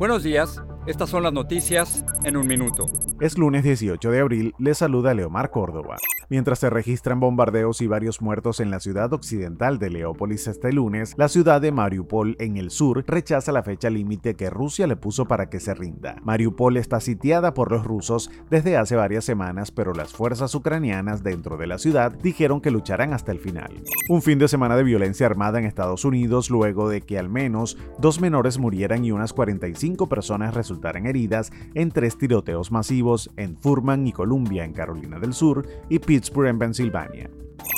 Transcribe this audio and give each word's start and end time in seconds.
Buenos 0.00 0.22
días, 0.22 0.62
estas 0.90 1.10
son 1.10 1.22
las 1.22 1.32
noticias 1.32 2.04
en 2.24 2.36
un 2.36 2.48
minuto. 2.48 2.86
Es 3.20 3.38
lunes 3.38 3.62
18 3.62 4.10
de 4.10 4.20
abril, 4.20 4.54
le 4.58 4.74
saluda 4.74 5.14
Leomar 5.14 5.50
Córdoba. 5.50 5.98
Mientras 6.30 6.60
se 6.60 6.70
registran 6.70 7.18
bombardeos 7.18 7.80
y 7.80 7.88
varios 7.88 8.22
muertos 8.22 8.60
en 8.60 8.70
la 8.70 8.78
ciudad 8.78 9.12
occidental 9.12 9.80
de 9.80 9.90
Leópolis 9.90 10.46
este 10.46 10.72
lunes, 10.72 11.14
la 11.16 11.28
ciudad 11.28 11.60
de 11.60 11.72
Mariupol 11.72 12.36
en 12.38 12.56
el 12.56 12.70
sur 12.70 13.04
rechaza 13.06 13.50
la 13.50 13.64
fecha 13.64 13.90
límite 13.90 14.34
que 14.34 14.48
Rusia 14.48 14.86
le 14.86 14.94
puso 14.94 15.26
para 15.26 15.50
que 15.50 15.58
se 15.58 15.74
rinda. 15.74 16.16
Mariupol 16.22 16.76
está 16.76 17.00
sitiada 17.00 17.52
por 17.52 17.72
los 17.72 17.84
rusos 17.84 18.30
desde 18.48 18.76
hace 18.76 18.94
varias 18.94 19.24
semanas, 19.24 19.72
pero 19.72 19.92
las 19.92 20.12
fuerzas 20.12 20.54
ucranianas 20.54 21.24
dentro 21.24 21.56
de 21.56 21.66
la 21.66 21.78
ciudad 21.78 22.12
dijeron 22.12 22.60
que 22.60 22.70
lucharán 22.70 23.12
hasta 23.12 23.32
el 23.32 23.40
final. 23.40 23.82
Un 24.08 24.22
fin 24.22 24.38
de 24.38 24.46
semana 24.46 24.76
de 24.76 24.84
violencia 24.84 25.26
armada 25.26 25.58
en 25.58 25.64
Estados 25.64 26.04
Unidos 26.04 26.48
luego 26.48 26.88
de 26.88 27.00
que 27.00 27.18
al 27.18 27.28
menos 27.28 27.76
dos 27.98 28.20
menores 28.20 28.58
murieran 28.58 29.04
y 29.04 29.10
unas 29.10 29.32
45 29.32 30.08
personas 30.08 30.54
resultaran 30.80 31.06
heridas 31.06 31.52
en 31.74 31.90
tres 31.90 32.16
tiroteos 32.16 32.72
masivos 32.72 33.30
en 33.36 33.56
Furman 33.58 34.06
y 34.06 34.12
Columbia 34.12 34.64
en 34.64 34.72
Carolina 34.72 35.18
del 35.18 35.34
Sur 35.34 35.66
y 35.90 35.98
Pittsburgh 35.98 36.48
en 36.48 36.58
Pensilvania. 36.58 37.30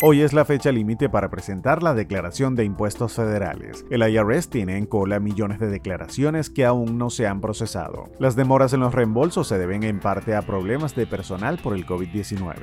Hoy 0.05 0.23
es 0.23 0.33
la 0.33 0.45
fecha 0.45 0.73
límite 0.73 1.09
para 1.09 1.31
presentar 1.31 1.83
la 1.83 1.95
declaración 1.95 2.55
de 2.55 2.65
impuestos 2.65 3.15
federales. 3.15 3.85
El 3.91 4.03
IRS 4.03 4.49
tiene 4.49 4.77
en 4.77 4.87
cola 4.87 5.21
millones 5.21 5.61
de 5.61 5.69
declaraciones 5.69 6.51
que 6.51 6.65
aún 6.65 6.99
no 6.99 7.09
se 7.09 7.27
han 7.27 7.41
procesado. 7.41 8.11
Las 8.19 8.37
demoras 8.37 8.73
en 8.73 8.81
los 8.81 8.95
reembolsos 8.95 9.49
se 9.49 9.59
deben 9.59 9.83
en 9.85 10.01
parte 10.01 10.35
a 10.35 10.43
problemas 10.43 10.95
de 10.95 11.07
personal 11.07 11.59
por 11.59 11.75
el 11.75 11.87
COVID-19. 11.87 12.55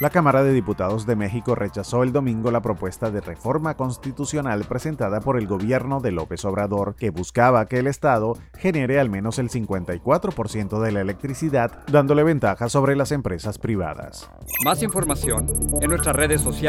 La 0.00 0.10
Cámara 0.10 0.42
de 0.42 0.52
Diputados 0.52 1.06
de 1.06 1.16
México 1.16 1.54
rechazó 1.54 2.02
el 2.02 2.12
domingo 2.12 2.50
la 2.50 2.62
propuesta 2.62 3.10
de 3.10 3.20
reforma 3.20 3.76
constitucional 3.76 4.64
presentada 4.64 5.20
por 5.20 5.38
el 5.38 5.46
gobierno 5.46 6.00
de 6.00 6.12
López 6.12 6.44
Obrador 6.44 6.96
que 6.96 7.10
buscaba 7.10 7.66
que 7.66 7.78
el 7.78 7.86
Estado 7.86 8.36
genere 8.56 9.00
al 9.00 9.08
menos 9.08 9.38
el 9.38 9.50
54% 9.50 10.80
de 10.80 10.92
la 10.92 11.00
electricidad, 11.00 11.84
dándole 11.86 12.24
ventaja 12.24 12.68
sobre 12.68 12.96
las 12.96 13.12
empresas 13.12 13.58
privadas. 13.58 14.30
Más 14.64 14.82
información 14.82 15.46
en 15.80 15.90
nuestras 15.90 16.14
redes 16.14 16.40
sociales 16.40 16.67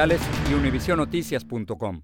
y 0.50 0.54
univisionoticias.com. 0.54 2.04